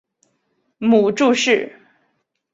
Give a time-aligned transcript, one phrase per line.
[0.79, 1.79] 母祝氏。